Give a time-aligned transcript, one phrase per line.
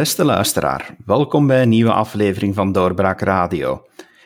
[0.00, 3.82] Beste luisteraar, welkom bij een nieuwe aflevering van Doorbraak Radio.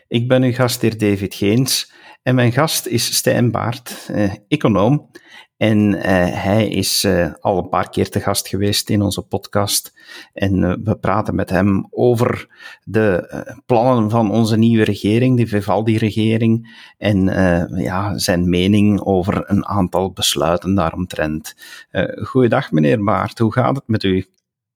[0.09, 1.93] Ik ben uw gastheer David Geens
[2.23, 5.11] en mijn gast is Stijn Baart, eh, econoom.
[5.57, 9.99] En eh, hij is eh, al een paar keer te gast geweest in onze podcast.
[10.33, 12.49] En eh, we praten met hem over
[12.85, 16.75] de eh, plannen van onze nieuwe regering, de Vivaldi-regering.
[16.99, 21.57] En eh, ja, zijn mening over een aantal besluiten daaromtrent.
[22.23, 24.27] goeiedag, meneer Baart, hoe gaat het met u?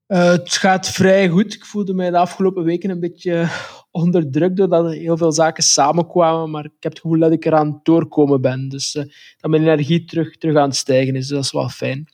[0.09, 1.53] Uh, het gaat vrij goed.
[1.53, 3.47] Ik voelde mij de afgelopen weken een beetje
[3.91, 6.49] onder druk doordat heel veel zaken samenkwamen.
[6.49, 8.69] Maar ik heb het gevoel dat ik eraan doorkomen ben.
[8.69, 9.03] Dus uh,
[9.37, 11.27] dat mijn energie terug, terug aan het stijgen is.
[11.27, 12.07] Dus dat is wel fijn.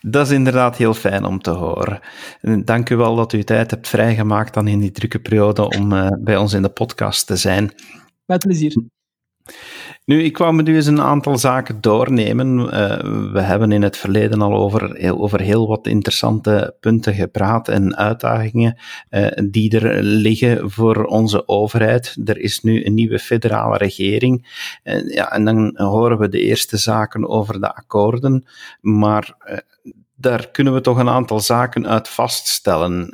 [0.00, 2.00] Dat is inderdaad heel fijn om te horen.
[2.64, 6.08] Dank u wel dat u tijd hebt vrijgemaakt dan in die drukke periode om uh,
[6.20, 7.72] bij ons in de podcast te zijn.
[8.26, 8.82] Met plezier.
[10.04, 12.58] Nu, ik kwam met u eens een aantal zaken doornemen.
[12.58, 17.68] Uh, we hebben in het verleden al over heel, over heel wat interessante punten gepraat
[17.68, 18.78] en uitdagingen
[19.10, 22.16] uh, die er liggen voor onze overheid.
[22.24, 24.68] Er is nu een nieuwe federale regering.
[24.84, 28.44] Uh, ja, en dan horen we de eerste zaken over de akkoorden.
[28.80, 29.36] Maar
[30.16, 33.08] daar kunnen we toch een aantal zaken uit vaststellen.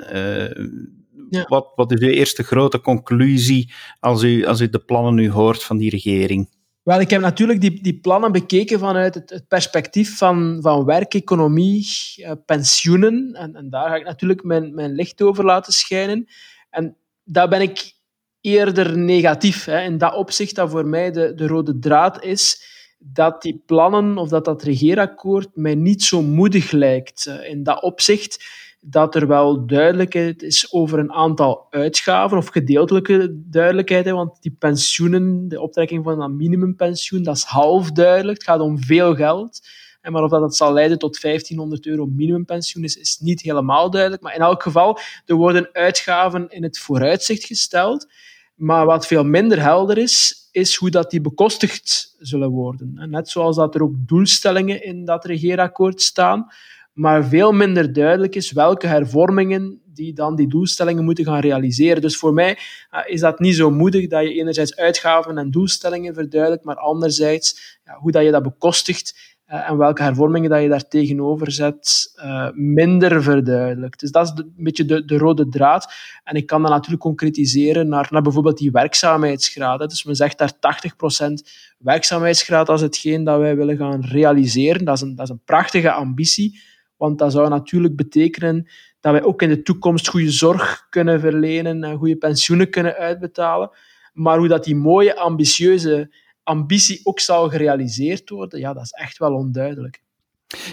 [1.30, 1.44] Ja.
[1.48, 5.62] Wat, wat is uw eerste grote conclusie als u, als u de plannen nu hoort
[5.62, 6.48] van die regering?
[6.82, 11.14] Wel, ik heb natuurlijk die, die plannen bekeken vanuit het, het perspectief van, van werk,
[11.14, 13.30] economie, eh, pensioenen.
[13.34, 16.26] En, en, daar ga ik natuurlijk mijn, mijn licht over laten schijnen.
[16.70, 17.92] En daar ben ik
[18.40, 19.64] eerder negatief.
[19.64, 24.18] Hè, in dat opzicht dat voor mij de, de rode draad is dat die plannen
[24.18, 27.26] of dat dat regeerakkoord mij niet zo moedig lijkt.
[27.26, 28.44] Eh, in dat opzicht
[28.88, 35.48] dat er wel duidelijkheid is over een aantal uitgaven, of gedeeltelijke duidelijkheid, want die pensioenen,
[35.48, 38.38] de optrekking van dat minimumpensioen, dat is half duidelijk.
[38.38, 39.68] Het gaat om veel geld.
[40.00, 43.90] En maar of dat, dat zal leiden tot 1500 euro minimumpensioen is, is niet helemaal
[43.90, 44.22] duidelijk.
[44.22, 48.06] Maar in elk geval, er worden uitgaven in het vooruitzicht gesteld.
[48.54, 53.10] Maar wat veel minder helder is, is hoe dat die bekostigd zullen worden.
[53.10, 56.46] Net zoals dat er ook doelstellingen in dat regeerakkoord staan
[56.96, 62.02] maar veel minder duidelijk is welke hervormingen die dan die doelstellingen moeten gaan realiseren.
[62.02, 62.58] Dus voor mij
[62.94, 67.78] uh, is dat niet zo moedig dat je enerzijds uitgaven en doelstellingen verduidelijkt, maar anderzijds
[67.84, 72.12] ja, hoe dat je dat bekostigt uh, en welke hervormingen dat je daar tegenover zet,
[72.16, 74.00] uh, minder verduidelijkt.
[74.00, 75.92] Dus dat is een beetje de, de, rode draad.
[76.24, 79.78] En ik kan dat natuurlijk concretiseren naar, naar bijvoorbeeld die werkzaamheidsgraad.
[79.78, 81.32] Dus men zegt daar 80%
[81.78, 84.84] werkzaamheidsgraad als hetgeen dat wij willen gaan realiseren.
[84.84, 86.60] Dat is een, dat is een prachtige ambitie.
[86.96, 88.70] Want dat zou natuurlijk betekenen
[89.00, 93.70] dat wij ook in de toekomst goede zorg kunnen verlenen en goede pensioenen kunnen uitbetalen.
[94.12, 99.18] Maar hoe dat die mooie, ambitieuze ambitie ook zal gerealiseerd worden, ja, dat is echt
[99.18, 100.02] wel onduidelijk.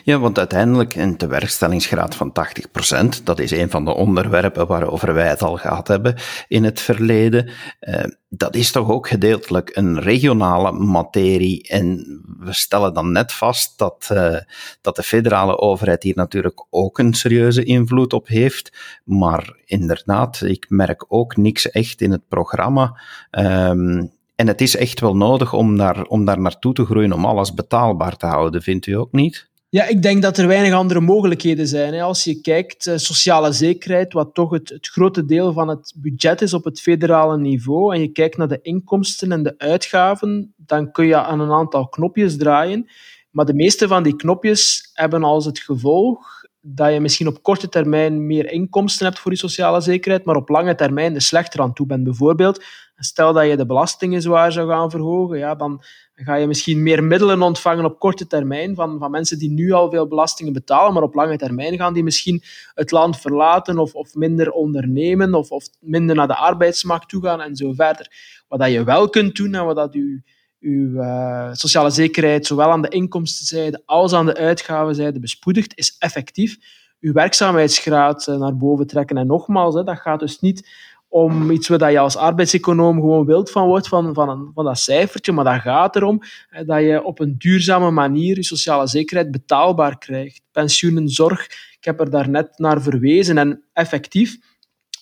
[0.03, 5.27] Ja, want uiteindelijk een tewerkstellingsgraad van 80%, dat is een van de onderwerpen waarover wij
[5.27, 6.15] het al gehad hebben
[6.47, 11.67] in het verleden, eh, dat is toch ook gedeeltelijk een regionale materie.
[11.67, 11.97] En
[12.39, 14.37] we stellen dan net vast dat, eh,
[14.81, 18.77] dat de federale overheid hier natuurlijk ook een serieuze invloed op heeft.
[19.03, 23.01] Maar inderdaad, ik merk ook niks echt in het programma.
[23.31, 27.25] Um, en het is echt wel nodig om daar, om daar naartoe te groeien, om
[27.25, 29.51] alles betaalbaar te houden, vindt u ook niet?
[29.73, 32.01] Ja, ik denk dat er weinig andere mogelijkheden zijn.
[32.01, 36.53] Als je kijkt, uh, sociale zekerheid, wat toch het, grote deel van het budget is
[36.53, 41.05] op het federale niveau, en je kijkt naar de inkomsten en de uitgaven, dan kun
[41.05, 42.89] je aan een aantal knopjes draaien.
[43.31, 47.69] Maar de meeste van die knopjes hebben als het gevolg dat je misschien op korte
[47.69, 51.73] termijn meer inkomsten hebt voor je sociale zekerheid, maar op lange termijn er slechter aan
[51.73, 52.03] toe bent.
[52.03, 52.63] Bijvoorbeeld,
[53.03, 55.83] stel dat je de belastingen zwaar zou gaan verhogen, ja, dan
[56.15, 59.89] ga je misschien meer middelen ontvangen op korte termijn van, van mensen die nu al
[59.89, 62.43] veel belastingen betalen, maar op lange termijn gaan die misschien
[62.73, 67.41] het land verlaten of, of minder ondernemen of, of minder naar de arbeidsmarkt toe gaan
[67.41, 68.11] en zo verder.
[68.47, 70.21] Wat dat je wel kunt doen en wat dat je
[70.59, 76.57] uw uh, sociale zekerheid zowel aan de inkomstenzijde als aan de uitgavenzijde bespoedigt, is effectief
[76.99, 79.17] uw werkzaamheidsgraad uh, naar boven trekken.
[79.17, 80.69] En nogmaals, hè, dat gaat dus niet
[81.13, 84.79] om iets waar je als arbeidseconoom gewoon wild van wordt, van, van, een, van dat
[84.79, 86.21] cijfertje, maar dat gaat erom
[86.65, 90.41] dat je op een duurzame manier je sociale zekerheid betaalbaar krijgt.
[90.51, 91.45] Pensioenen, zorg,
[91.77, 93.37] ik heb er daarnet naar verwezen.
[93.37, 94.37] En effectief,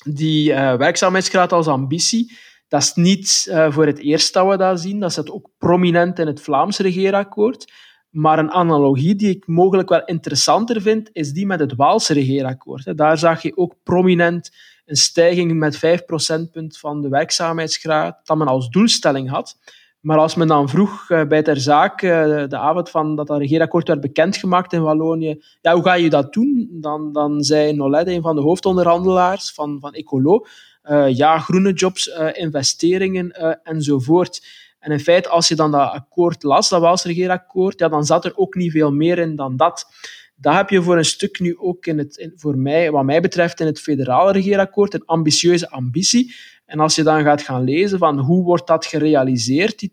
[0.04, 2.38] die uh, werkzaamheidsgraad als ambitie,
[2.68, 5.00] dat is niet uh, voor het eerst dat we dat zien.
[5.00, 7.72] Dat zit ook prominent in het Vlaams regeerakkoord.
[8.10, 12.98] Maar een analogie die ik mogelijk wel interessanter vind, is die met het Waalse regeerakkoord.
[12.98, 14.52] Daar zag je ook prominent
[14.86, 19.58] een stijging met 5 procentpunt van de werkzaamheidsgraad dat men als doelstelling had.
[20.02, 23.40] Maar als men dan vroeg uh, bij ter zaak, uh, de avond van dat dat
[23.40, 26.68] regeerakkoord werd bekendgemaakt in Wallonië, ja, hoe ga je dat doen?
[26.72, 30.46] Dan, dan zei Nolet, een van de hoofdonderhandelaars van, van Ecolo,
[30.84, 33.32] uh, ja, groene jobs, investeringen
[33.64, 34.46] enzovoort.
[34.80, 38.26] En in feite, als je dan dat akkoord las, dat Waals regeerakkoord, ja, dan zat
[38.26, 39.86] er ook niet veel meer in dan dat.
[40.42, 43.60] Dat heb je voor een stuk nu ook in het, voor mij, wat mij betreft,
[43.60, 46.36] in het federale regeerakkoord, een ambitieuze ambitie.
[46.66, 49.92] En als je dan gaat gaan lezen van hoe wordt dat gerealiseerd, die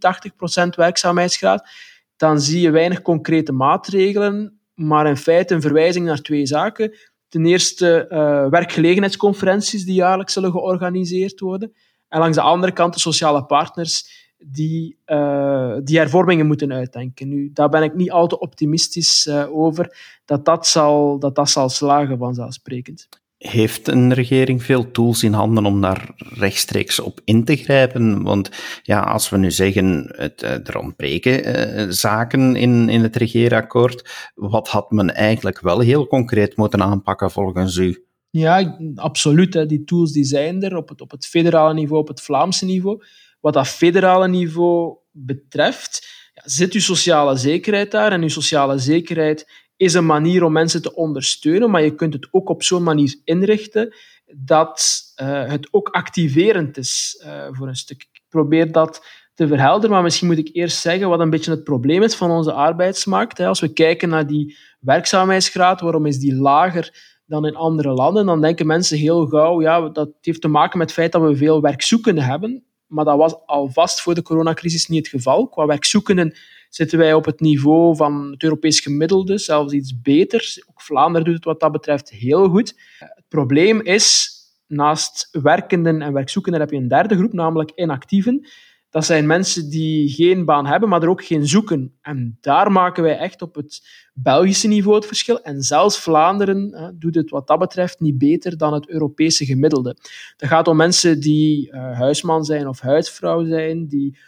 [0.66, 1.68] 80% werkzaamheidsgraad,
[2.16, 6.96] dan zie je weinig concrete maatregelen, maar in feite een verwijzing naar twee zaken.
[7.28, 11.72] Ten eerste uh, werkgelegenheidsconferenties die jaarlijks zullen georganiseerd worden.
[12.08, 17.28] En langs de andere kant de sociale partners die, uh, die hervormingen moeten uitdenken.
[17.28, 21.50] Nu, daar ben ik niet al te optimistisch uh, over dat dat, zal, dat dat
[21.50, 23.08] zal slagen, vanzelfsprekend.
[23.38, 28.22] Heeft een regering veel tools in handen om daar rechtstreeks op in te grijpen?
[28.22, 28.50] Want
[28.82, 34.30] ja, als we nu zeggen, het, eh, er ontbreken uh, zaken in, in het regeerakkoord,
[34.34, 38.06] wat had men eigenlijk wel heel concreet moeten aanpakken volgens u?
[38.30, 39.54] Ja, absoluut.
[39.54, 39.66] Hè.
[39.66, 43.02] Die tools die zijn er op het, op het federale niveau, op het Vlaamse niveau.
[43.40, 49.66] Wat dat federale niveau betreft, ja, zit uw sociale zekerheid daar en uw sociale zekerheid
[49.76, 53.20] is een manier om mensen te ondersteunen, maar je kunt het ook op zo'n manier
[53.24, 53.94] inrichten
[54.36, 58.06] dat uh, het ook activerend is uh, voor een stuk.
[58.12, 61.64] Ik probeer dat te verhelderen, maar misschien moet ik eerst zeggen wat een beetje het
[61.64, 63.40] probleem is van onze arbeidsmarkt.
[63.40, 68.40] Als we kijken naar die werkzaamheidsgraad, waarom is die lager dan in andere landen, dan
[68.40, 71.60] denken mensen heel gauw, ja, dat heeft te maken met het feit dat we veel
[71.60, 72.64] werkzoekenden hebben.
[72.88, 75.48] Maar dat was alvast voor de coronacrisis niet het geval.
[75.48, 76.36] Qua werkzoekenden
[76.68, 80.62] zitten wij op het niveau van het Europees gemiddelde, zelfs iets beter.
[80.70, 82.74] Ook Vlaanderen doet het wat dat betreft heel goed.
[82.98, 84.32] Het probleem is,
[84.66, 88.46] naast werkenden en werkzoekenden heb je een derde groep, namelijk inactieven.
[88.90, 91.98] Dat zijn mensen die geen baan hebben, maar er ook geen zoeken.
[92.02, 93.82] En daar maken wij echt op het
[94.14, 95.42] Belgische niveau het verschil.
[95.42, 99.96] En zelfs Vlaanderen hè, doet het wat dat betreft niet beter dan het Europese gemiddelde.
[100.36, 104.18] Dat gaat om mensen die uh, huisman zijn of huisvrouw zijn, die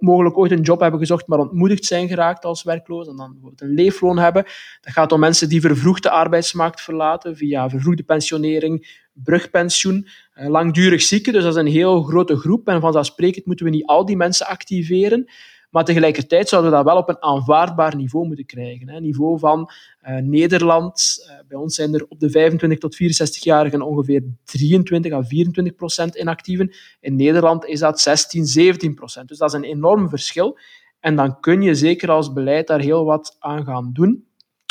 [0.00, 3.60] mogelijk ooit een job hebben gezocht, maar ontmoedigd zijn geraakt als werkloos en dan bijvoorbeeld
[3.60, 4.44] een leefloon hebben.
[4.80, 11.02] Dat gaat om mensen die vervroegd de arbeidsmarkt verlaten via vervroegde pensionering, brugpensioen, eh, langdurig
[11.02, 11.32] zieken.
[11.32, 14.46] Dus dat is een heel grote groep en vanzelfsprekend moeten we niet al die mensen
[14.46, 15.30] activeren.
[15.72, 19.02] Maar tegelijkertijd zouden we dat wel op een aanvaardbaar niveau moeten krijgen.
[19.02, 19.70] Niveau van
[20.08, 21.26] uh, Nederland.
[21.26, 26.16] Uh, bij ons zijn er op de 25 tot 64-jarigen ongeveer 23 à 24 procent
[26.16, 26.74] inactieven.
[27.00, 29.28] In Nederland is dat 16, 17 procent.
[29.28, 30.58] Dus dat is een enorm verschil.
[31.00, 34.26] En dan kun je zeker als beleid daar heel wat aan gaan doen.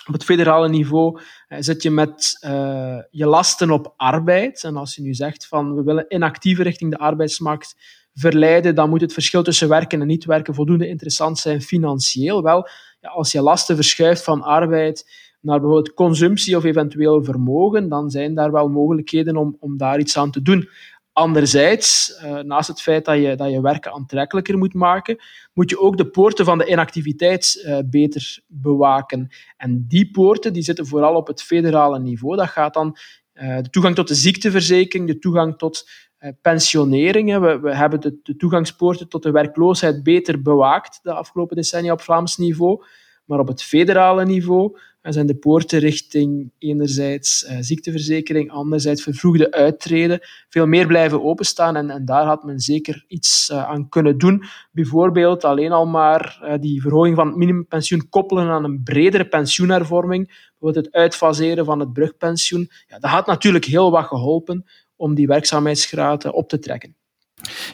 [0.07, 4.63] Op het federale niveau uh, zit je met uh, je lasten op arbeid.
[4.63, 7.75] En als je nu zegt van we willen inactieve richting de arbeidsmarkt
[8.13, 12.43] verleiden, dan moet het verschil tussen werken en niet werken voldoende interessant zijn financieel.
[12.43, 12.67] Wel,
[12.99, 15.05] ja, als je lasten verschuift van arbeid
[15.41, 20.17] naar bijvoorbeeld consumptie of eventueel vermogen, dan zijn daar wel mogelijkheden om, om daar iets
[20.17, 20.69] aan te doen.
[21.13, 25.17] Anderzijds, uh, naast het feit dat je, dat je werken aantrekkelijker moet maken,
[25.53, 29.27] moet je ook de poorten van de inactiviteit uh, beter bewaken.
[29.57, 32.35] En die poorten die zitten vooral op het federale niveau.
[32.35, 32.97] Dat gaat dan
[33.33, 35.89] uh, de toegang tot de ziekteverzekering, de toegang tot
[36.21, 37.41] eh, pensioneringen.
[37.41, 42.01] We, we hebben de, de, toegangspoorten tot de werkloosheid beter bewaakt de afgelopen decennia op
[42.01, 42.83] Vlaams niveau.
[43.25, 49.51] Maar op het federale niveau eh, zijn de poorten richting enerzijds uh, ziekteverzekering, anderzijds vervroegde
[49.51, 51.75] uittreden veel meer blijven openstaan.
[51.75, 54.43] En, en daar had men zeker iets uh, aan kunnen doen.
[54.71, 60.25] Bijvoorbeeld alleen al maar uh, die verhoging van het minimumpensioen koppelen aan een bredere pensioenhervorming.
[60.27, 62.69] Bijvoorbeeld het uitfaseren van het brugpensioen.
[62.87, 64.65] Ja, dat had natuurlijk heel wat geholpen
[64.95, 66.95] om die werkzaamheidsgraad op te trekken.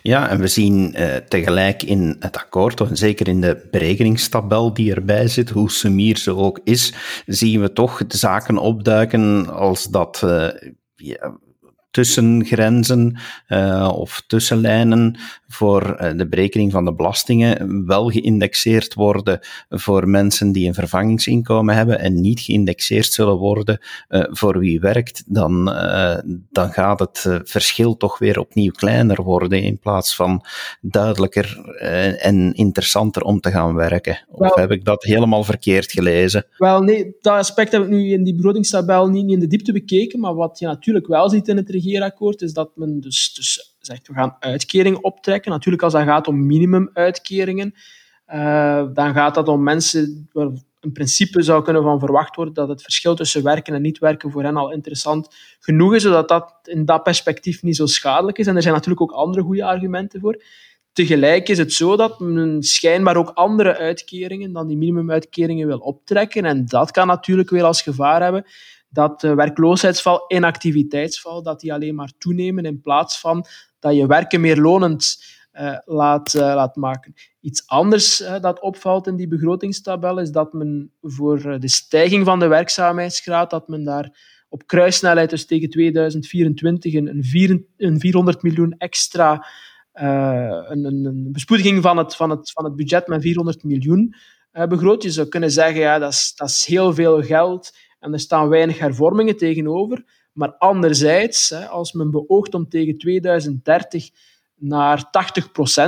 [0.01, 4.93] Ja, en we zien uh, tegelijk in het akkoord, en zeker in de berekeningstabel die
[4.93, 6.93] erbij zit, hoe sumier ze ook is,
[7.25, 10.47] zien we toch de zaken opduiken als dat uh,
[10.95, 11.37] ja,
[11.97, 19.39] tussengrenzen uh, of tussenlijnen voor uh, de berekening van de belastingen wel geïndexeerd worden
[19.69, 25.23] voor mensen die een vervangingsinkomen hebben en niet geïndexeerd zullen worden uh, voor wie werkt,
[25.25, 25.65] dan,
[26.51, 30.45] dan gaat het verschil toch weer opnieuw kleiner worden in plaats van
[30.81, 31.75] duidelijker
[32.19, 34.25] en interessanter om te gaan werken.
[34.31, 36.45] Of heb ik dat helemaal verkeerd gelezen?
[36.57, 40.19] Wel, nee, dat aspect heb ik nu in die begrotingstabel niet in de diepte bekeken,
[40.19, 41.69] maar wat je natuurlijk wel ziet in het
[42.41, 45.51] is dat men dus, dus zegt we gaan uitkeringen optrekken.
[45.51, 47.73] Natuurlijk als het gaat om minimumuitkeringen,
[48.33, 52.67] uh, dan gaat dat om mensen waar een principe zou kunnen van verwacht worden dat
[52.67, 56.53] het verschil tussen werken en niet werken voor hen al interessant genoeg is, zodat dat
[56.63, 58.47] in dat perspectief niet zo schadelijk is.
[58.47, 60.43] En er zijn natuurlijk ook andere goede argumenten voor.
[60.93, 66.45] tegelijk is het zo dat men schijnbaar ook andere uitkeringen dan die minimumuitkeringen wil optrekken.
[66.45, 68.45] En dat kan natuurlijk weer als gevaar hebben
[68.97, 73.45] dat de werkloosheidsval, inactiviteitsval, dat die alleen maar toenemen in plaats van
[73.79, 75.23] dat je werken meer lonend
[75.53, 77.13] uh, laat, uh, laat maken.
[77.41, 82.47] Iets anders dat opvalt in die begrotingstabel is dat men voor de stijging van de
[82.47, 88.75] werkzaamheidsgraad, dat men daar op kruissnelheid dus tegen 2024 een, een, vier, een 400 miljoen
[88.77, 89.47] extra,
[89.93, 94.15] een, een, bespoediging van het, van, het, van het budget met 400 miljoen
[94.51, 95.03] begroot.
[95.03, 98.49] Je zou kunnen zeggen, ja, dat is, dat is heel veel geld en er staan
[98.49, 100.05] weinig hervormingen tegenover.
[100.33, 104.09] Maar anderzijds, als men beoogt om tegen 2030
[104.59, 105.03] naar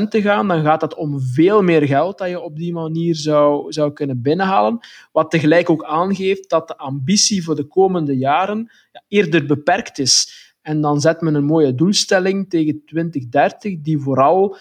[0.04, 3.16] 80% te gaan, dan gaat dat om veel meer geld dat je op die manier
[3.16, 4.80] zou, zou kunnen binnenhalen.
[5.12, 10.48] Wat tegelijk ook aangeeft dat de ambitie voor de komende jaren ja, eerder beperkt is.
[10.62, 14.58] En dan zet men een mooie doelstelling tegen 2030, die vooral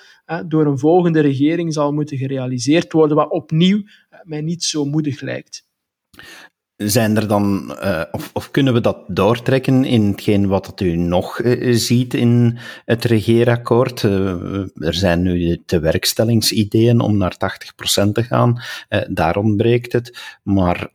[0.47, 3.83] door een volgende regering zal moeten gerealiseerd worden, wat opnieuw
[4.23, 5.67] mij niet zo moedig lijkt.
[6.79, 11.39] Zijn er dan, uh, of, of, kunnen we dat doortrekken in hetgeen wat u nog
[11.39, 14.03] uh, ziet in het regeerakkoord?
[14.03, 17.37] Uh, er zijn nu de werkstellingsideeën om naar
[18.09, 18.63] 80% te gaan,
[19.11, 20.19] daar ontbreekt het.
[20.43, 20.89] Maar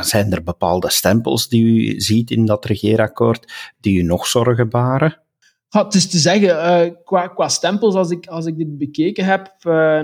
[0.00, 5.20] zijn er bepaalde stempels die u ziet in dat regeerakkoord die u nog zorgen baren?
[5.68, 9.54] Ja, het is te zeggen, qua, qua stempels, als ik, als ik dit bekeken heb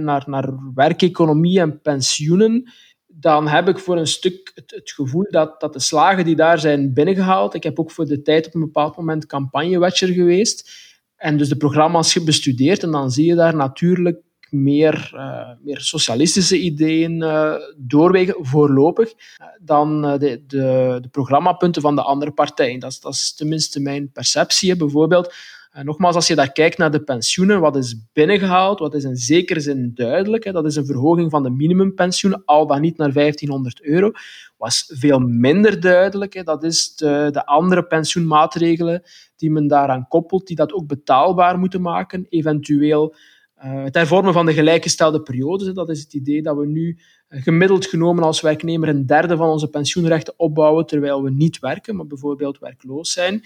[0.00, 2.70] naar, naar werkeconomie en pensioenen,
[3.20, 6.92] dan heb ik voor een stuk het, gevoel dat, dat de slagen die daar zijn
[6.92, 7.54] binnengehaald.
[7.54, 10.70] Ik heb ook voor de tijd op een bepaald moment campagnewatcher geweest.
[11.16, 12.82] En dus de programma's bestudeerd.
[12.82, 14.20] En dan zie je daar natuurlijk
[14.50, 21.96] meer, uh, meer socialistische ideeën uh, doorwegen, voorlopig, uh, dan de, de, de programmapunten van
[21.96, 22.80] de andere partijen.
[22.80, 24.76] Dat dat is tenminste mijn perceptie.
[24.76, 25.34] Bijvoorbeeld,
[25.82, 29.60] nogmaals, als je daar kijkt naar de pensioenen, wat is binnengehaald, wat is in zekere
[29.60, 33.82] zin duidelijk, hè, dat is een verhoging van de minimumpensioenen, al dan niet naar 1500
[33.82, 34.10] euro,
[34.56, 36.34] was veel minder duidelijk.
[36.34, 39.02] Hè, dat is de, de andere pensioenmaatregelen
[39.36, 43.14] die men daaraan koppelt, die dat ook betaalbaar moeten maken, eventueel
[43.64, 45.74] uh, het hervormen van de gelijkgestelde periodes.
[45.74, 46.98] Dat is het idee dat we nu
[47.28, 51.96] uh, gemiddeld genomen als werknemer een derde van onze pensioenrechten opbouwen terwijl we niet werken,
[51.96, 53.42] maar bijvoorbeeld werkloos zijn.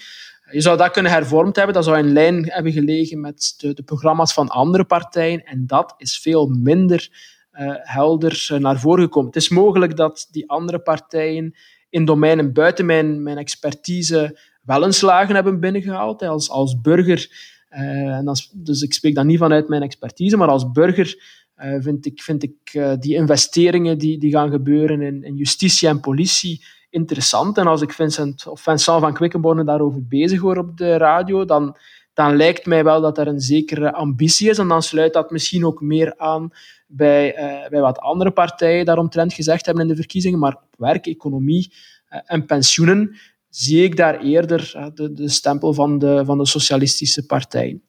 [0.52, 4.32] Je zou dat kunnen hervormd hebben, dat zou in lijn hebben gelegen met de, programma's
[4.32, 7.08] van andere partijen en dat is veel minder
[7.52, 9.26] uh, helder naar voren gekomen.
[9.26, 11.54] Het is mogelijk dat die andere partijen
[11.90, 16.22] in domeinen buiten mijn, mijn expertise wel een slagen hebben binnengehaald.
[16.22, 20.70] Als, als burger uh, en dus ik spreek dan niet vanuit mijn expertise, maar als
[20.70, 21.40] burger
[21.80, 26.64] vind ik, vind ik die investeringen die, die gaan gebeuren in, in justitie en politie
[26.92, 27.58] interessant.
[27.58, 31.76] En als ik Vincent, of Vincent van Quickenborne daarover bezig hoor op de radio, dan,
[32.14, 34.58] dan lijkt mij wel dat er een zekere ambitie is.
[34.58, 36.50] En dan sluit dat misschien ook meer aan
[36.86, 37.34] bij,
[37.70, 40.38] bij wat andere partijen daaromtrent gezegd hebben in de verkiezingen.
[40.38, 41.72] Maar op werk, economie
[42.08, 43.16] en pensioenen
[43.48, 47.80] zie ik daar eerder de, de stempel van de, van de socialistische partij.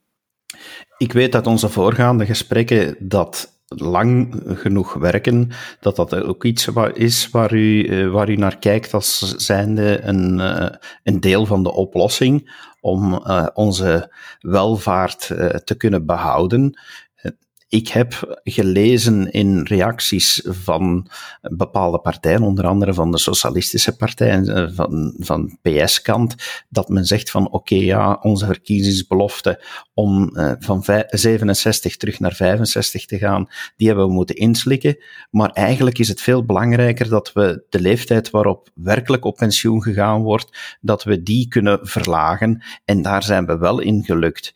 [0.97, 5.49] Ik weet dat onze voorgaande gesprekken dat lang genoeg werken,
[5.79, 10.39] dat dat ook iets is waar u, eh, waar u naar kijkt als zijnde een,
[10.39, 15.27] eh, een deel van de oplossing om uh, onze welvaart
[15.63, 16.79] te kunnen behouden.
[17.73, 21.07] Ik heb gelezen in reacties van
[21.41, 26.35] bepaalde partijen, onder andere van de Socialistische Partij en eh, van, van PS-kant,
[26.69, 29.63] dat men zegt van oké, ja, onze verkiezingsbelofte
[29.93, 34.97] om uh, van 67 terug naar 65 te gaan, die hebben we moeten inslikken.
[35.29, 40.21] Maar eigenlijk is het veel belangrijker dat we de leeftijd waarop werkelijk op pensioen gegaan
[40.21, 42.63] wordt, dat we die kunnen verlagen.
[42.85, 44.53] En daar zijn we wel in gelukt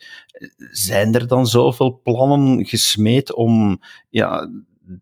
[0.71, 4.49] zijn er dan zoveel plannen gesmeed om ja,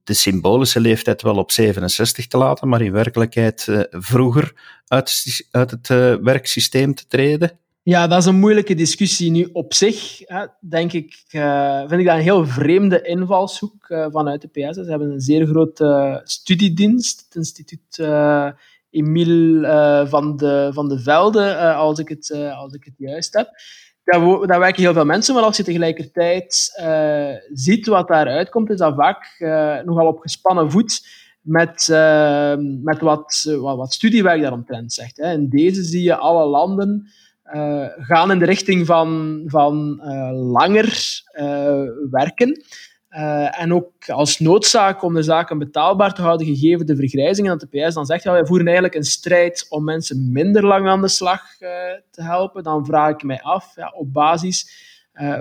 [0.03, 4.53] de symbolische leeftijd wel op 67 te laten, maar in werkelijkheid uh, vroeger
[4.87, 7.59] uit, uit het uh, werksysteem te treden?
[7.83, 9.31] Ja, dat is een moeilijke discussie.
[9.31, 14.41] Nu op zich hè, denk ik, uh, vind ik dat een heel vreemde invalshoek vanuit
[14.41, 14.75] de PS.
[14.75, 17.99] Ze hebben een zeer grote studiedienst, het instituut
[18.89, 23.49] Emile van, de, van de Velde, als, ik het, als ik het juist heb
[24.05, 28.69] daar, daar werken heel veel mensen, maar als je tegelijkertijd uh, ziet wat daaruit komt,
[28.69, 31.07] is dat vaak uh, nogal op gespannen voet
[31.41, 35.17] met, uh, met wat, wat, wat, studiewerk daaromtrent zegt.
[35.17, 35.31] Hè.
[35.31, 37.07] In deze zie je alle landen
[37.97, 40.01] gaan in de richting van, van
[40.33, 41.21] langer
[42.11, 42.63] werken.
[43.15, 47.49] Uh, en ook als noodzaak om de zaken betaalbaar te houden, gegeven de vergrijzing.
[47.49, 50.65] En dat de PS dan zegt, ja, wij voeren eigenlijk een strijd om mensen minder
[50.65, 51.69] lang aan de slag uh,
[52.11, 52.63] te helpen.
[52.63, 54.83] Dan vraag ik mij af, ja, op basis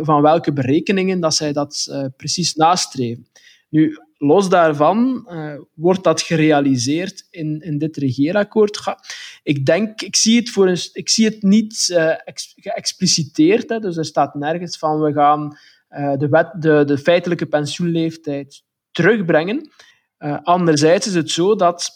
[0.01, 3.27] van welke berekeningen dat zij dat precies nastreven.
[3.69, 5.29] Nu, los daarvan
[5.75, 8.95] wordt dat gerealiseerd in, in dit regeerakkoord.
[9.43, 11.95] ik denk, ik zie het, voor een, ik zie het niet
[12.57, 13.69] geëxpliciteerd.
[13.69, 15.57] Hè, dus er staat nergens van we gaan
[16.19, 19.71] de, wet, de, de feitelijke pensioenleeftijd terugbrengen.
[20.19, 21.91] Uh, anderzijds is het zo dat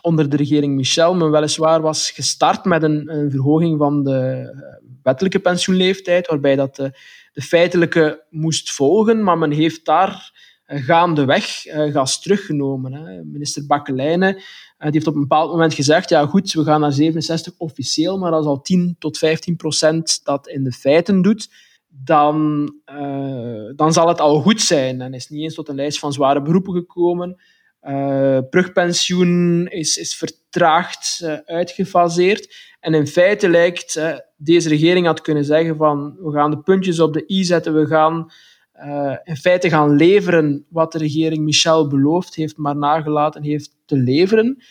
[0.00, 4.88] onder de regering Michel men weliswaar was gestart met een, een verhoging van de eh,
[5.02, 6.92] wettelijke pensioenleeftijd, waarbij dat de,
[7.32, 13.22] feitelijke moest volgen, maar men heeft daar gaandeweg gas teruggenomen.
[13.32, 14.42] Minister Bakkelijne
[14.78, 18.32] die heeft op een bepaald moment gezegd, ja goed, we gaan naar 67 officieel, maar
[18.32, 21.48] als al 10 tot 15 procent dat in de feiten doet,
[21.92, 25.00] dan, uh, dan zal het al goed zijn.
[25.00, 27.40] En is niet eens tot een lijst van zware beroepen gekomen.
[27.82, 32.54] Uh, brugpensioen is, is vertraagd uh, uitgefaseerd.
[32.80, 34.00] En in feite lijkt
[34.36, 37.86] deze regering had kunnen zeggen van we gaan de puntjes op de i zetten, we
[37.86, 38.30] gaan
[39.24, 44.62] in feite gaan leveren wat de regering Michel beloofd heeft, maar nagelaten heeft te leveren.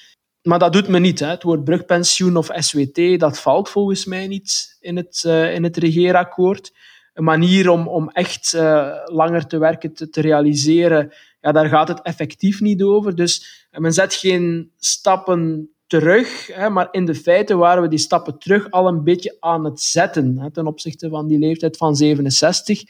[0.41, 1.19] Maar dat doet men niet.
[1.19, 1.27] Hè.
[1.27, 5.23] Het woord brugpensioen of SWT, dat valt volgens mij niet in het,
[5.53, 6.71] in het regeerakkoord
[7.19, 11.87] een manier om, om echt uh, langer te werken, te, te, realiseren, ja, daar gaat
[11.87, 13.15] het effectief niet over.
[13.15, 18.39] Dus men zet geen stappen terug, hè, maar in de feite waren we die stappen
[18.39, 22.81] terug al een beetje aan het zetten hè, ten opzichte van die leeftijd van 67.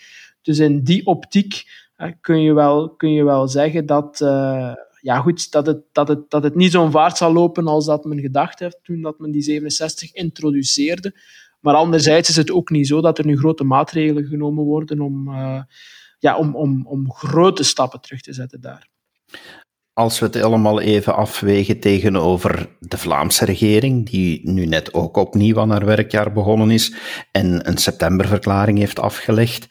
[0.41, 1.63] Dus in die optiek
[1.95, 6.07] hè, kun, je wel, kun je wel zeggen dat, uh, ja, goed, dat, het, dat,
[6.07, 9.19] het, dat het niet zo'n vaart zal lopen als dat men gedacht heeft toen dat
[9.19, 11.13] men die 67 introduceerde.
[11.59, 15.27] Maar anderzijds is het ook niet zo dat er nu grote maatregelen genomen worden om,
[15.27, 15.61] uh,
[16.19, 18.87] ja, om, om, om grote stappen terug te zetten daar.
[19.93, 25.59] Als we het allemaal even afwegen tegenover de Vlaamse regering, die nu net ook opnieuw
[25.59, 26.93] aan haar werkjaar begonnen is
[27.31, 29.67] en een septemberverklaring heeft afgelegd,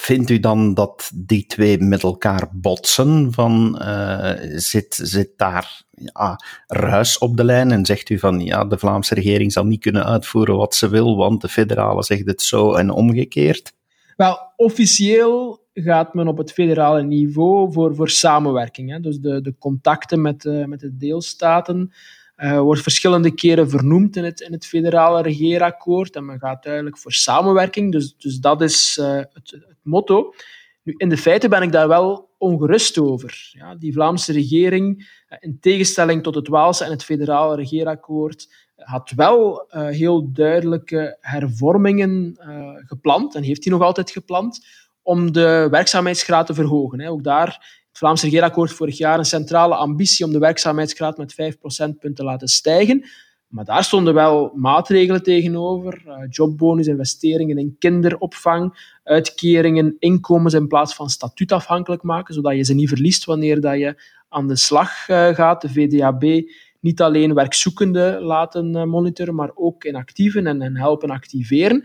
[0.00, 3.32] Vindt u dan dat die twee met elkaar botsen?
[3.32, 8.64] Van, uh, zit, zit daar ja, ruis op de lijn en zegt u van ja,
[8.64, 12.42] de Vlaamse regering zal niet kunnen uitvoeren wat ze wil, want de federale zegt het
[12.42, 13.72] zo en omgekeerd?
[14.16, 18.90] Wel, officieel gaat men op het federale niveau voor, voor samenwerking.
[18.90, 19.00] Hè?
[19.00, 21.92] Dus de, de contacten met, uh, met de deelstaten
[22.36, 26.16] uh, wordt verschillende keren vernoemd in het, in het federale regeerakkoord.
[26.16, 27.92] En men gaat duidelijk voor samenwerking.
[27.92, 30.34] Dus, dus dat is uh, het, het, motto.
[30.82, 33.50] Nu, in de feiten ben ik daar wel ongerust over.
[33.52, 39.12] Ja, die Vlaamse regering, uh, in tegenstelling tot het Waalse en het federale regeerakkoord, had
[39.16, 42.38] wel heel duidelijke hervormingen
[42.86, 44.66] gepland, en heeft hij nog altijd gepland,
[45.02, 47.06] om de werkzaamheidsgraad te verhogen.
[47.06, 51.58] Ook daar het Vlaamse regeerakkoord vorig jaar een centrale ambitie om de werkzaamheidsgraad met 5
[51.58, 53.04] procentpunten te laten stijgen.
[53.48, 56.02] Maar daar stonden wel maatregelen tegenover.
[56.06, 62.74] Uh, jobbonus, investeringen in kinderopvang, uitkeringen, inkomens in plaats van statuutafhankelijk maken, zodat je ze
[62.74, 65.60] niet verliest wanneer dat je aan de slag uh, gaat.
[65.60, 66.42] De VDAB
[66.80, 71.84] niet alleen werkzoekenden laten uh, monitoren, maar ook inactieven en, en helpen activeren.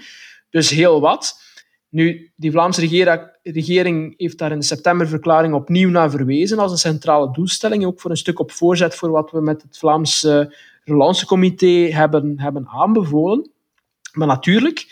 [0.49, 1.50] Dus heel wat.
[1.91, 2.81] Nu, die Vlaamse
[3.43, 8.11] regering heeft daar in de septemberverklaring opnieuw naar verwezen als een centrale doelstelling, ook voor
[8.11, 13.51] een stuk op voorzet voor wat we met het Vlaamse Relancecomité hebben, hebben aanbevolen.
[14.13, 14.85] Maar natuurlijk,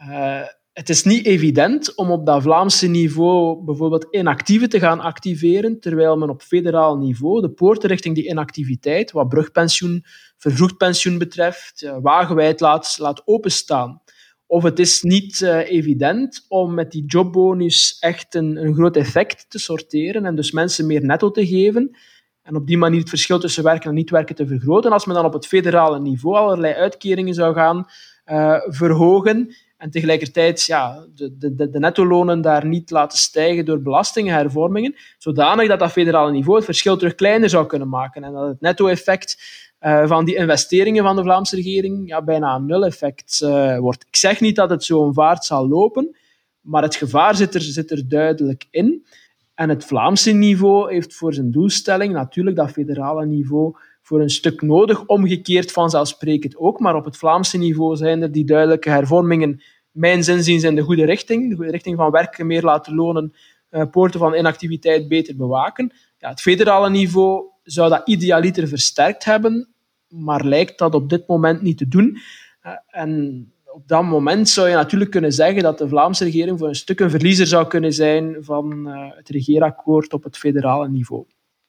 [0.00, 0.42] uh,
[0.72, 6.16] het is niet evident om op dat Vlaamse niveau bijvoorbeeld inactieven te gaan activeren, terwijl
[6.16, 10.04] men op federaal niveau de poorten richting die inactiviteit, wat brugpensioen,
[10.36, 14.02] vervroegd pensioen betreft, uh, wagenwijd laat, laat openstaan.
[14.46, 19.46] Of het is niet uh, evident om met die jobbonus echt een, een groot effect
[19.48, 21.96] te sorteren en dus mensen meer netto te geven.
[22.42, 24.92] En op die manier het verschil tussen werken en niet werken te vergroten.
[24.92, 27.86] Als men dan op het federale niveau allerlei uitkeringen zou gaan
[28.26, 34.94] uh, verhogen en tegelijkertijd ja, de, de, de netto-lonen daar niet laten stijgen door belastinghervormingen,
[35.18, 38.60] zodanig dat dat federale niveau het verschil terug kleiner zou kunnen maken en dat het
[38.60, 39.38] netto-effect
[39.86, 44.04] uh, van die investeringen van de Vlaamse regering ja, bijna een nul-effect uh, wordt.
[44.08, 46.16] Ik zeg niet dat het zo'n vaart zal lopen,
[46.60, 49.06] maar het gevaar zit er, zit er duidelijk in.
[49.54, 54.62] En het Vlaamse niveau heeft voor zijn doelstelling natuurlijk dat federale niveau voor een stuk
[54.62, 55.06] nodig.
[55.06, 60.62] Omgekeerd vanzelfsprekend ook, maar op het Vlaamse niveau zijn er die duidelijke hervormingen, mijn zinziens,
[60.62, 61.58] in de goede richting.
[61.58, 63.32] De richting van werken meer laten lonen,
[63.70, 65.92] uh, poorten van inactiviteit beter bewaken.
[66.18, 69.75] Ja, het federale niveau zou dat idealiter versterkt hebben,
[70.08, 72.18] maar lijkt dat op dit moment niet te doen.
[72.66, 76.68] Uh, en op dat moment zou je natuurlijk kunnen zeggen dat de Vlaamse regering voor
[76.68, 81.24] een stuk een verliezer zou kunnen zijn van uh, het regeerakkoord op het federale niveau.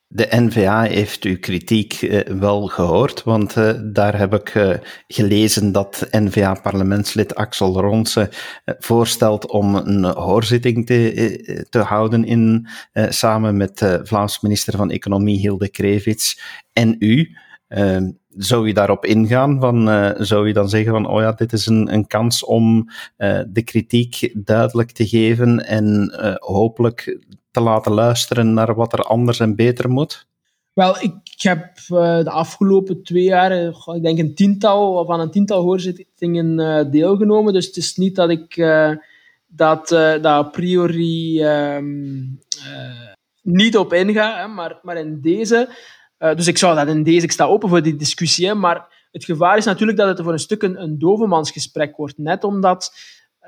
[0.09, 3.53] De NVA heeft uw kritiek eh, wel gehoord, want
[3.93, 8.29] daar heb ik gelezen dat NVA-parlementslid Axel Ronse
[8.65, 15.39] voorstelt om een hoorzitting te, te houden in, samen met de Vlaams minister van Economie
[15.39, 16.41] Hilde Krevits
[16.73, 17.37] en u.
[17.67, 19.59] Ehm, zou je daarop ingaan?
[19.59, 19.87] Van,
[20.25, 22.89] zou je dan zeggen van, oh ja, dit is een, een kans om
[23.47, 27.17] de kritiek duidelijk te geven en hopelijk
[27.51, 30.27] te laten luisteren naar wat er anders en beter moet?
[30.73, 35.61] Wel, ik heb de afgelopen twee jaar, eh, ik denk een tiental, van een tiental
[35.61, 37.53] hoorzittingen deelgenomen.
[37.53, 38.55] Dus het is niet dat ik
[39.47, 42.39] dat, dat a priori um,
[43.41, 45.69] niet op inga, hè, maar, maar in deze.
[46.17, 49.57] Dus ik zou dat in deze, ik sta open voor die discussie, maar het gevaar
[49.57, 52.17] is natuurlijk dat het voor een stuk een, een dovenmansgesprek wordt.
[52.17, 52.93] Net omdat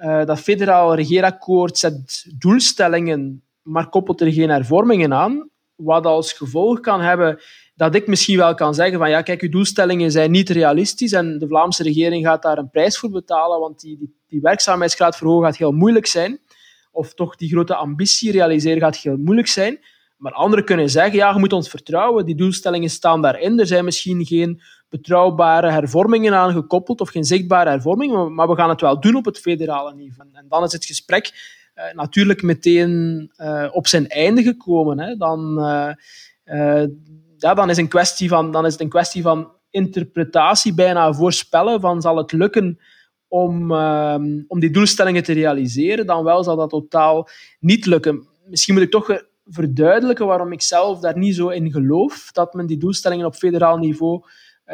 [0.01, 5.49] dat federaal regeerakkoord zet doelstellingen maar koppelt er geen hervormingen aan.
[5.75, 7.39] Wat als gevolg kan hebben
[7.75, 11.38] dat ik misschien wel kan zeggen van ja, kijk, uw doelstellingen zijn niet realistisch en
[11.38, 15.45] de Vlaamse regering gaat daar een prijs voor betalen, want die, die, die werkzaamheidsgraad verhogen
[15.45, 16.39] gaat heel moeilijk zijn.
[16.91, 19.79] Of toch die grote ambitie realiseren gaat heel moeilijk zijn.
[20.19, 23.60] Maar anderen kunnen zeggen, ja, je moet ons vertrouwen, die doelstellingen staan daarin.
[23.60, 28.69] Er zijn misschien geen betrouwbare hervormingen aan gekoppeld of geen zichtbare hervormingen, maar we gaan
[28.69, 30.29] het wel doen op het federale niveau.
[30.34, 31.32] En dan is het gesprek
[31.75, 34.99] uh, natuurlijk meteen uh, op zijn einde gekomen.
[34.99, 35.15] Hè.
[35.15, 36.84] Dan, uh,
[37.38, 41.82] ja, dan, is een kwestie van, dan is het een kwestie van interpretatie, bijna voorspellen
[41.82, 42.79] van zal het lukken
[43.27, 43.71] om,
[44.47, 47.29] om die doelstellingen te realiseren, dan wel zal dat totaal
[47.60, 48.27] niet lukken.
[48.45, 52.65] Misschien moet ik toch verduidelijken waarom ik zelf daar niet zo in geloof, dat men
[52.65, 54.23] die doelstellingen op federaal niveau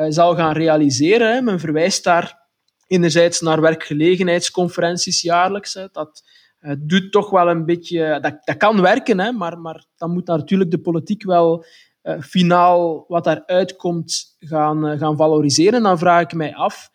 [0.10, 1.44] zal gaan realiseren.
[1.44, 2.44] Men verwijst daar
[2.88, 6.24] enerzijds naar werkgelegenheidsconferenties jaarlijks, dat
[6.58, 8.20] het doet toch wel een beetje...
[8.22, 11.66] Dat, dat kan werken, hè, maar, maar dan moet natuurlijk de politiek wel
[12.04, 15.84] uh, finaal wat daaruit komt gaan, gaan valoriseren.
[15.84, 16.90] Dan vraag ik mij af,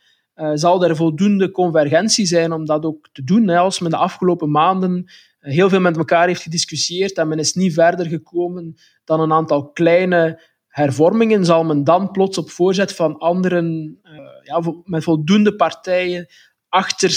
[0.54, 3.48] zal er voldoende convergentie zijn om dat ook te doen?
[3.48, 5.10] Als men de afgelopen maanden
[5.40, 8.74] heel veel met elkaar heeft gediscussieerd en men is niet verder gekomen
[9.04, 13.98] dan een aantal kleine hervormingen, zal men dan plots op voorzet van anderen,
[14.42, 16.26] ja, met voldoende partijen
[16.68, 17.12] achter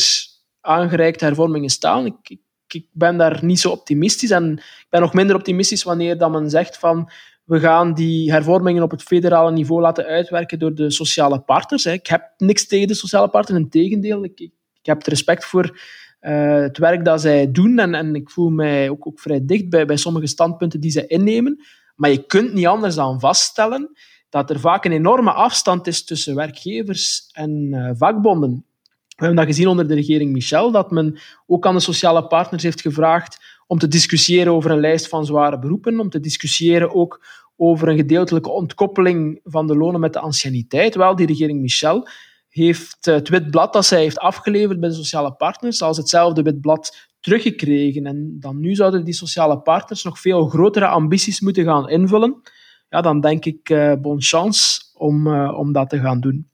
[0.62, 2.06] aangereikte hervormingen staan.
[2.06, 4.30] Ik, ik, ben daar niet zo optimistisch.
[4.30, 7.12] En ik ben nog minder optimistisch wanneer dat men zegt van
[7.44, 11.86] we gaan die hervormingen op het federale niveau laten uitwerken door de sociale partners.
[11.86, 14.24] Ik heb niks tegen de sociale partners, in tegendeel.
[14.24, 15.80] Ik, ik, heb respect voor
[16.24, 19.70] uh, het werk dat zij doen en, en ik voel mij ook, ook vrij dicht
[19.70, 21.64] bij, bij sommige standpunten die zij innemen.
[21.96, 23.92] Maar je kunt niet anders dan vaststellen
[24.30, 28.66] dat er vaak een enorme afstand is tussen werkgevers en uh, vakbonden.
[29.08, 32.64] We hebben dat gezien onder de regering Michel, dat men ook aan de sociale partners
[32.64, 37.26] heeft gevraagd om te discussiëren over een lijst van zware beroepen, om te discussiëren ook
[37.58, 40.96] over een gedeeltelijke ontkoppeling van de lonen met de anciëniteit.
[40.96, 42.08] Wel, die regering Michel
[42.54, 48.06] heeft het witblad dat zij heeft afgeleverd bij de sociale partners als hetzelfde witblad teruggekregen.
[48.06, 52.42] En dan nu zouden die sociale partners nog veel grotere ambities moeten gaan invullen.
[52.90, 56.52] Ja, dan denk ik, uh, bon chance om, uh, om dat te gaan doen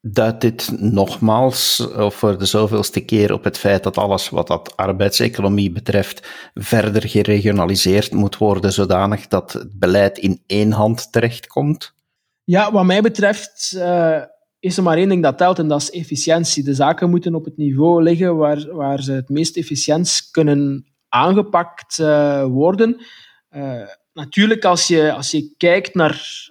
[0.00, 4.76] duidt dit nogmaals, of voor de zoveelste keer, op het feit dat alles wat dat
[4.76, 11.94] arbeidseconomie betreft verder geregionaliseerd moet worden, zodanig dat het beleid in één hand terechtkomt?
[12.44, 14.22] Ja, wat mij betreft uh,
[14.60, 16.64] is er maar één ding dat telt en dat is efficiëntie.
[16.64, 21.98] De zaken moeten op het niveau liggen waar, waar ze het meest efficiënt kunnen aangepakt
[21.98, 23.04] uh, worden.
[23.50, 26.46] Uh, natuurlijk, als je, als je kijkt naar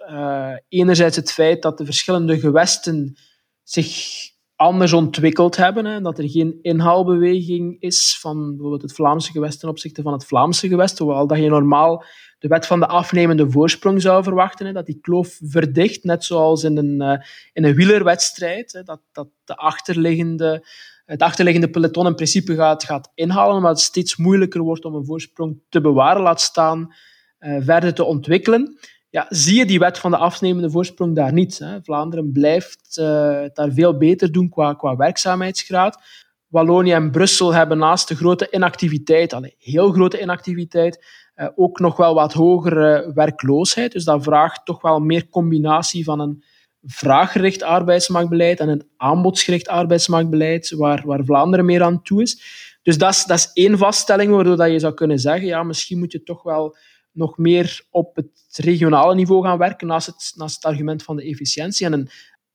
[0.67, 3.17] enerzijds het feit dat de verschillende gewesten
[3.63, 5.85] zich anders ontwikkeld hebben.
[5.85, 10.25] Hè, dat er geen inhaalbeweging is van bijvoorbeeld het Vlaamse gewest ten opzichte van het
[10.25, 10.97] Vlaamse gewest.
[10.97, 12.03] Hoewel dat je normaal
[12.39, 14.65] de wet van de afnemende voorsprong zou verwachten.
[14.65, 18.71] Hè, dat die kloof verdicht, net zoals in een, uh, in een wielerwedstrijd.
[18.71, 20.67] Hè, dat, dat de achterliggende,
[21.05, 25.05] het achterliggende peloton in principe gaat, gaat inhalen, maar het steeds moeilijker wordt om een
[25.05, 26.93] voorsprong te bewaren, laat staan
[27.39, 28.77] uh, verder te ontwikkelen
[29.09, 31.59] ja, zie je die wet van de afnemende voorsprong daar niet.
[31.59, 31.81] Hè.
[31.83, 33.05] Vlaanderen blijft uh,
[33.53, 36.01] daar veel beter doen qua, qua werkzaamheidsgraad.
[36.47, 41.97] Wallonië en Brussel hebben naast de grote inactiviteit, allee, heel grote inactiviteit, uh, ook nog
[41.97, 43.91] wel wat hogere werkloosheid.
[43.91, 46.43] Dus dat vraagt toch wel meer combinatie van een
[46.81, 52.41] vraaggericht arbeidsmarktbeleid en een aanbodsgericht arbeidsmarktbeleid, waar, waar Vlaanderen meer aan toe is.
[52.83, 55.99] Dus dat is, dat is één vaststelling waardoor dat je zou kunnen zeggen, ja, misschien
[55.99, 56.77] moet je toch wel
[57.17, 61.23] nog meer op het regionale niveau gaan werken, naast het, naast het argument van de
[61.23, 61.85] efficiëntie.
[61.85, 62.09] En een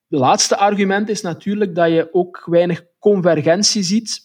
[0.09, 4.21] laatste argument is natuurlijk dat je ook weinig convergentie ziet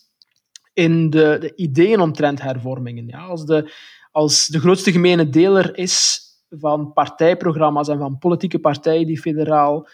[0.73, 3.07] in de, de ideeën omtrent hervormingen.
[3.07, 3.71] Ja, als, de,
[4.11, 9.87] als de grootste gemene deler is van partijprogramma's en van politieke partijen die federaal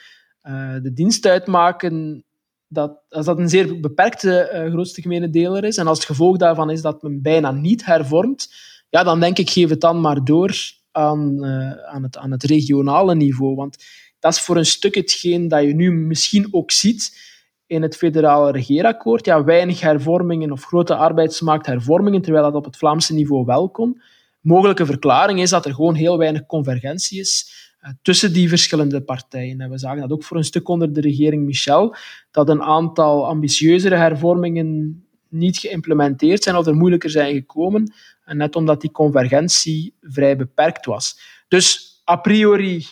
[0.43, 2.25] uh, de dienst uitmaken,
[2.67, 6.37] dat, als dat een zeer beperkte uh, grootste gemene deler is, en als het gevolg
[6.37, 8.53] daarvan is dat men bijna niet hervormt,
[8.93, 10.55] ja, dan denk ik, geef het dan maar door
[10.91, 13.55] aan, uh, aan, het, aan het regionale niveau.
[13.55, 13.77] Want
[14.19, 17.31] dat is voor een stuk hetgeen dat je nu misschien ook ziet
[17.67, 19.25] in het federale regeerakkoord.
[19.25, 24.01] Ja, weinig hervormingen of grote arbeidsmarkthervormingen, terwijl dat op het Vlaamse niveau wel kon.
[24.41, 27.51] Mogelijke verklaring is dat er gewoon heel weinig convergentie is
[27.83, 29.61] uh, tussen die verschillende partijen.
[29.61, 31.95] En we zagen dat ook voor een stuk onder de regering Michel,
[32.31, 35.03] dat een aantal ambitieuzere hervormingen
[35.33, 37.93] niet geïmplementeerd zijn of er moeilijker zijn gekomen,
[38.25, 41.19] en net omdat die convergentie vrij beperkt was.
[41.47, 42.85] Dus a priori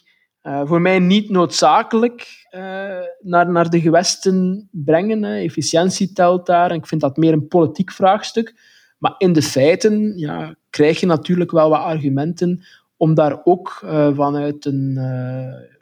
[0.43, 2.61] uh, voor mij niet noodzakelijk uh,
[3.19, 5.23] naar, naar de gewesten brengen.
[5.23, 5.39] Hè.
[5.39, 6.71] Efficiëntie telt daar.
[6.71, 8.55] En ik vind dat meer een politiek vraagstuk.
[8.97, 12.63] Maar in de feiten ja, krijg je natuurlijk wel wat argumenten
[12.97, 13.77] om daar ook
[14.13, 14.93] vanuit een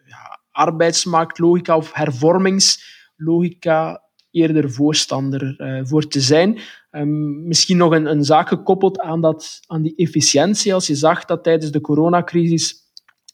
[0.05, 5.55] ja, arbeidsmarktlogica of hervormingslogica eerder voorstander
[5.87, 6.59] voor te zijn.
[6.91, 10.73] Um, misschien nog een, een zaak gekoppeld aan, dat, aan die efficiëntie.
[10.73, 12.75] Als je zag dat tijdens de coronacrisis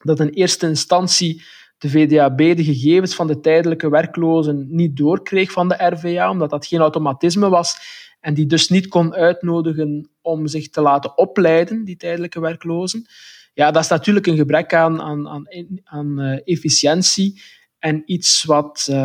[0.04, 1.44] dat in eerste instantie
[1.78, 6.66] de VDAB de gegevens van de tijdelijke werklozen niet doorkreeg van de RVA, omdat dat
[6.66, 7.78] geen automatisme was
[8.20, 13.06] en die dus niet kon uitnodigen om zich te laten opleiden, die tijdelijke werklozen.
[13.54, 15.48] Ja, dat is natuurlijk een gebrek aan, aan, aan,
[15.84, 17.42] aan uh, efficiëntie
[17.86, 18.95] en iets wat uh,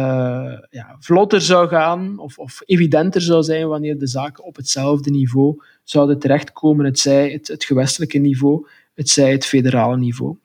[0.70, 5.62] ja, vlotter zou gaan of, of evidenter zou zijn wanneer de zaken op hetzelfde niveau
[5.84, 10.36] zouden terechtkomen, het zij het, gewestelijke niveau, het zij het federale niveau.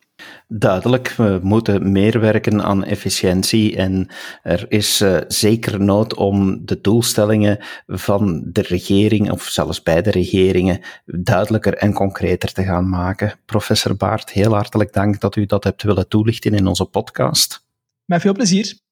[0.48, 4.08] Duidelijk, we moeten meer werken aan efficiëntie en
[4.43, 10.80] er is uh, zeker nood om de doelstellingen van de regering, of zelfs beide regeringen,
[11.06, 13.34] duidelijker en concreter te gaan maken.
[13.45, 17.64] Professor Baart, heel hartelijk dank dat u dat hebt willen toelichten in onze podcast.
[18.06, 18.84] Met veel plezier.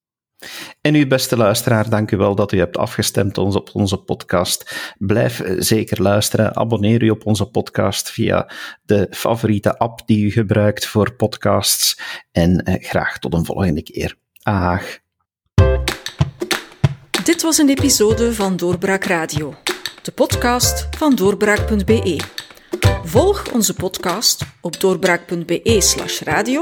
[0.82, 4.93] En u, beste luisteraar, dank u wel dat u hebt afgestemd op onze podcast.
[4.97, 6.56] Blijf eh, zeker luisteren.
[6.56, 8.52] Abonneer u op onze podcast via
[8.84, 11.99] de favoriete app die u gebruikt voor podcasts.
[12.32, 14.15] En eh, graag tot een volgende keer.
[14.41, 15.02] Aag.
[17.23, 19.56] Dit was een episode van Doorbraak Radio,
[20.02, 22.19] de podcast van doorbraak.be.
[23.04, 26.62] Volg onze podcast op doorbraak.be/radio